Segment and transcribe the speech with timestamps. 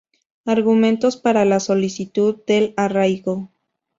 [0.45, 3.51] Argumentos para la solicitud del arraigo.